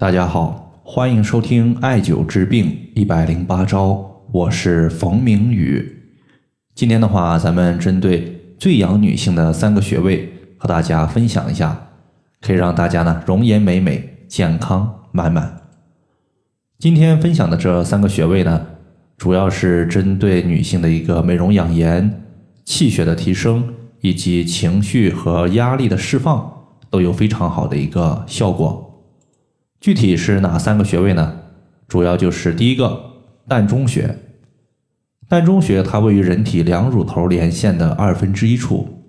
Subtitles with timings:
[0.00, 5.94] 大家好，欢迎收听艾灸治病一百零八招，我是冯明宇。
[6.74, 11.88] 今天的话，咱们针对最养女性的三个穴位，和大家分享一下，
[12.40, 15.60] 可以让大家呢容颜美美、健康满满。
[16.78, 18.68] 今天分享的这三个穴位呢，
[19.18, 22.24] 主要是针对女性的一个美容养颜、
[22.64, 26.50] 气血的提升以及情绪和压力的释放，
[26.88, 28.86] 都有非常好的一个效果。
[29.80, 31.40] 具体是哪三个穴位呢？
[31.88, 33.12] 主要就是第一个
[33.48, 34.14] 膻中穴。
[35.26, 39.04] 膻中穴它位于人体两乳头连线的二分之一处，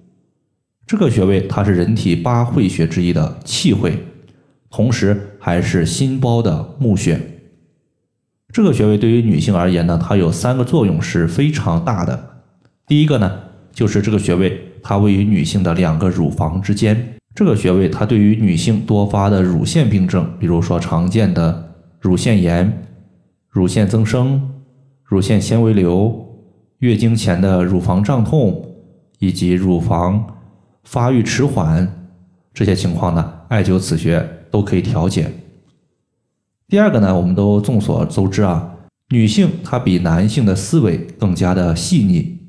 [0.87, 4.01] 这个穴位它是人体八会穴之一的气会，
[4.69, 7.19] 同时还是心包的募穴。
[8.53, 12.43] 这个穴位对于女性而言呢，它有三个作用是非常大的。
[12.87, 13.39] 第一个呢，
[13.73, 17.15] 就是这个穴位它位于女性的两个乳房之间。
[17.33, 22.85] 这个穴位，它对于女性多发的乳腺病症，比如说常见的乳腺炎、
[23.49, 24.51] 乳腺增生、
[25.03, 26.27] 乳腺纤维瘤、
[26.79, 28.75] 月经前的乳房胀痛
[29.19, 30.37] 以及乳房
[30.83, 32.09] 发育迟缓
[32.53, 35.31] 这些情况呢，艾灸此穴都可以调节。
[36.67, 38.73] 第二个呢，我们都众所周知啊，
[39.09, 42.39] 女性她比男性的思维更加的细腻，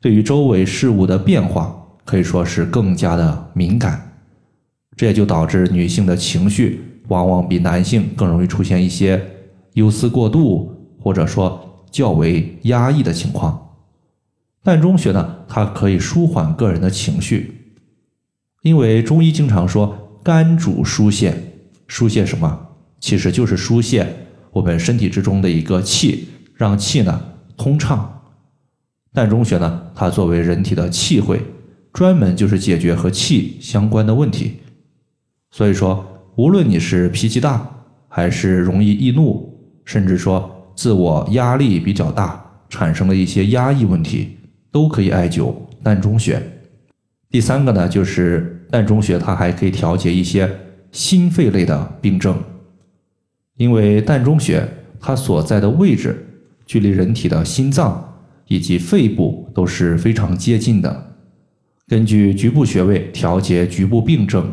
[0.00, 4.09] 对于周围事物的变化可以说是更加的敏感。
[5.00, 9.18] 这也就导致女性的情绪往往比男性更容易出现一些
[9.72, 13.78] 忧思过度，或者说较为压抑的情况。
[14.62, 17.72] 膻中穴呢，它可以舒缓个人的情绪，
[18.60, 21.34] 因为中医经常说肝主疏泄，
[21.86, 22.66] 疏泄什么？
[23.00, 24.06] 其实就是疏泄
[24.52, 27.18] 我们身体之中的一个气，让气呢
[27.56, 28.20] 通畅。
[29.14, 31.40] 膻中穴呢，它作为人体的气会，
[31.90, 34.56] 专门就是解决和气相关的问题。
[35.52, 36.04] 所以说，
[36.36, 37.68] 无论你是脾气大，
[38.08, 39.52] 还是容易易怒，
[39.84, 44.36] 甚至说自我压力比较大，产生了一些压抑问题，
[44.70, 45.52] 都可以艾灸
[45.82, 46.40] 膻中穴。
[47.28, 50.48] 第三个呢，就是膻中穴，它还可以调节一些
[50.92, 52.36] 心肺类的病症，
[53.56, 54.66] 因为膻中穴
[55.00, 56.26] 它所在的位置，
[56.64, 61.14] 距离人体的心脏以及肺部都是非常接近的，
[61.88, 64.48] 根据局部穴位调节局部病症。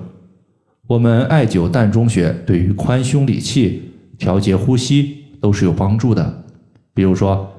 [0.87, 6.45] 我们艾灸膻中穴，对于宽胸理气、调节呼吸都是有帮助的。
[6.93, 7.51] 比如说，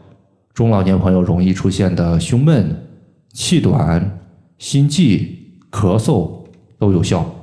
[0.55, 2.89] 中老年朋友容易出现的胸闷、
[3.35, 4.19] 气短、
[4.57, 6.45] 心悸、咳嗽
[6.79, 7.35] 都有效。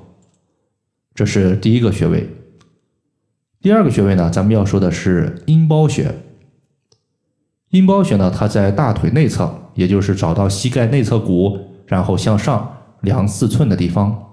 [1.13, 2.27] 这是第一个穴位。
[3.61, 6.15] 第二个穴位呢，咱们要说的是阴包穴。
[7.69, 14.24] 阴包穴呢，它在大腿内侧，也就是找到膝盖内侧骨，然后向上量四寸的地方。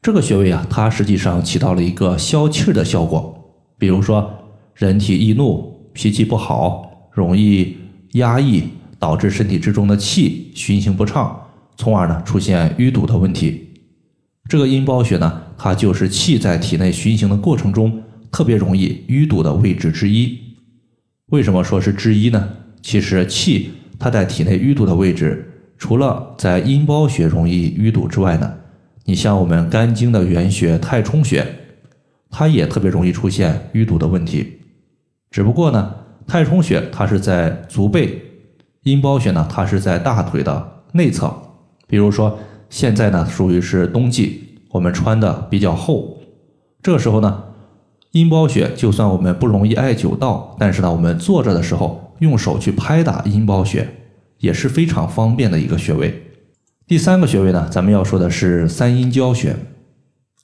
[0.00, 3.34] 这个穴位啊，它实际上起到了一个消气儿的效果。
[3.76, 4.32] 比如说，
[4.74, 7.76] 人体易怒、脾气不好、容易
[8.12, 8.62] 压抑，
[8.98, 11.36] 导致身体之中的气循行不畅，
[11.76, 13.68] 从而呢出现淤堵的问题。
[14.48, 18.00] 这个阴包穴呢，它就是气在体内循行的过程中
[18.30, 20.38] 特别容易淤堵的位置之一。
[21.30, 22.48] 为什么说是之一呢？
[22.80, 25.44] 其实气它在体内淤堵的位置，
[25.76, 28.54] 除了在阴包穴容易淤堵之外呢。
[29.08, 31.46] 你像我们肝经的原穴太冲穴，
[32.28, 34.58] 它也特别容易出现淤堵的问题。
[35.30, 35.94] 只不过呢，
[36.26, 38.20] 太冲穴它是在足背，
[38.82, 41.34] 阴包穴呢它是在大腿的内侧。
[41.86, 42.38] 比如说
[42.68, 46.18] 现在呢属于是冬季，我们穿的比较厚，
[46.82, 47.44] 这时候呢，
[48.12, 53.88] 阴包穴就算我们不容易艾灸到，但是呢我们坐着的时候用手去拍打阴包穴
[54.40, 56.24] 也是非常方便的一个穴位。
[56.88, 59.54] 第三个穴位呢，咱们要说的是三阴交穴。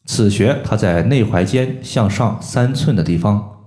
[0.05, 3.62] 此穴它在内踝尖向上三寸的地方。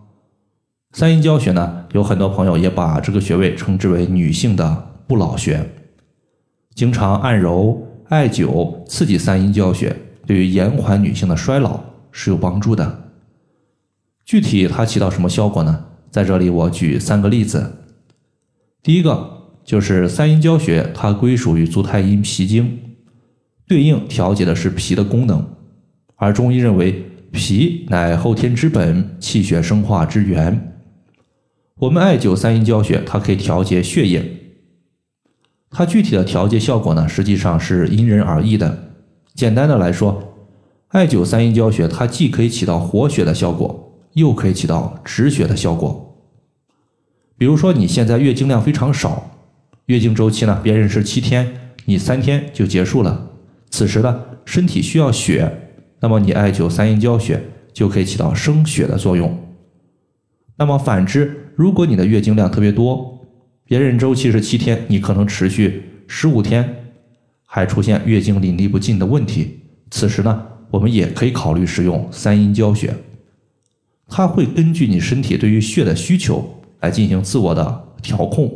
[0.92, 5.68] 三阴交穴呢，有很多朋友也把这个穴位称之为女性的不老穴。
[6.76, 11.80] 经常按揉、艾灸、刺激三阴交穴，对于延缓女性的衰老
[12.12, 13.10] 是有帮助的。
[14.24, 15.86] 具体它起到什么效果呢？
[16.12, 17.78] 在这里我举三个例子。
[18.84, 19.37] 第一个。
[19.68, 22.80] 就是三阴交穴，它归属于足太阴脾经，
[23.68, 25.46] 对应调节的是脾的功能。
[26.16, 27.04] 而中医认为，
[27.34, 30.80] 脾乃后天之本，气血生化之源。
[31.80, 34.24] 我们艾灸三阴交穴，它可以调节血液。
[35.70, 38.94] 它具体的调节效果呢，实际上是因人而异的。
[39.34, 40.34] 简单的来说，
[40.88, 46.18] 艾灸三阴交穴，它既可以起到活血的效果，又可以起到止血的效果。
[47.38, 49.34] 比如说，你现在月经量非常少。
[49.88, 50.60] 月经周期呢？
[50.62, 53.32] 别人是七天，你三天就结束了。
[53.70, 55.50] 此时呢，身体需要血，
[56.02, 57.42] 那么你艾灸三阴交穴，
[57.72, 59.40] 就可以起到生血的作用。
[60.58, 63.26] 那么反之，如果你的月经量特别多，
[63.64, 66.92] 别人周期是七天，你可能持续十五天，
[67.46, 72.94] 还出现月经淋漓不尽的问题，此时呢，我们也可以考虑使用三阴交穴，
[74.10, 78.52] 它会根据你身体对于血的需求来进行自我的调控，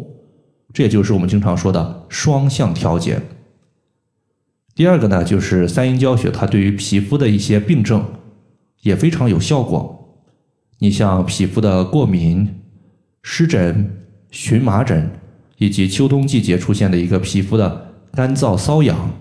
[0.74, 3.22] 这也就是我们经常说的双向调节。
[4.74, 8.04] 第二个呢，就是三阴交穴，它对于皮肤的一些病症
[8.82, 9.98] 也非常有效果。
[10.80, 12.62] 你像皮肤的过敏、
[13.22, 13.98] 湿疹、
[14.32, 15.12] 荨麻疹，
[15.58, 19.12] 以及秋冬季节出现的一个皮肤的干燥瘙痒，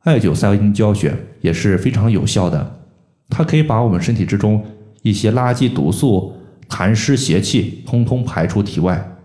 [0.00, 2.80] 艾灸三阴交穴也是非常有效的。
[3.28, 4.64] 它可以把我们身体之中
[5.02, 6.34] 一些垃圾毒素、
[6.68, 9.16] 痰湿邪气通通排出体外，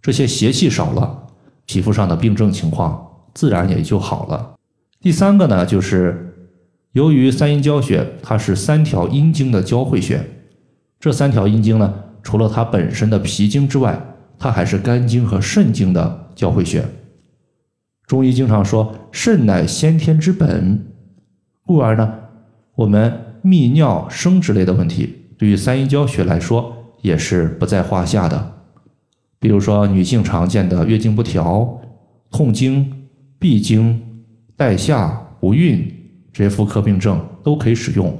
[0.00, 1.26] 这些邪气少了，
[1.66, 4.54] 皮肤上的病症情况自然也就好了。
[5.00, 6.34] 第三个呢，就是
[6.92, 10.24] 由于三阴交穴它是三条阴经的交汇穴。
[10.98, 14.00] 这三条阴经呢，除了它本身的脾经之外，
[14.38, 16.84] 它还是肝经和肾经的交汇穴。
[18.06, 20.86] 中医经常说，肾乃先天之本，
[21.64, 22.14] 故而呢，
[22.74, 28.57] 我们泌尿生殖类的问题，对于三阴交穴来说也是不在话下的。
[29.38, 31.80] 比如说，女性常见的月经不调、
[32.30, 33.08] 痛经、
[33.38, 34.24] 闭经、
[34.56, 35.08] 带下、
[35.40, 35.90] 不孕
[36.32, 38.16] 这些妇科病症都可以使用。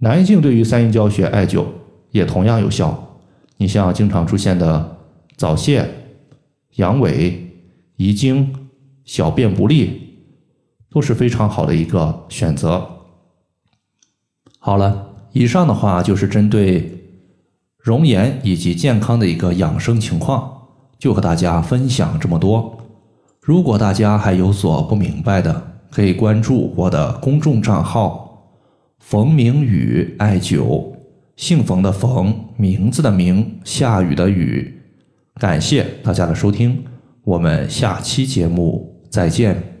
[0.00, 1.64] 男性对于三阴交穴艾灸
[2.10, 3.18] 也同样有效。
[3.56, 4.98] 你像经常出现的
[5.36, 5.88] 早泄、
[6.76, 7.32] 阳痿、
[7.96, 8.52] 遗精、
[9.04, 10.18] 小便不利，
[10.90, 12.84] 都是非常好的一个选择。
[14.58, 17.03] 好了，以上的话就是针对
[17.84, 20.50] 容颜以及健康的一个养生情况，
[20.98, 22.78] 就和大家分享这么多。
[23.42, 28.48] 如果大家还有所不明白的，可以关注我的公众账号。
[29.00, 30.94] 冯明宇艾灸，
[31.36, 34.80] 姓冯的冯，名字的名，下雨的雨。
[35.34, 36.82] 感谢大家的收听，
[37.22, 39.73] 我们下期节目再见。